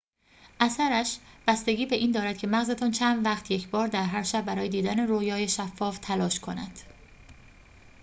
[0.59, 1.17] اثرش
[1.47, 5.47] بستگی به این دارد که مغزتان چند وقت یکبار در هر شب برای دیدن رؤیای
[5.47, 6.79] شفاف تلاش کند